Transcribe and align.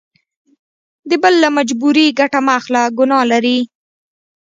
د 1.09 1.11
بل 1.23 1.33
له 1.43 1.49
مجبوري 1.57 2.05
ګټه 2.19 2.39
مه 2.45 2.53
اخله 2.59 2.83
ګنا 2.97 3.19
لري. 3.31 3.59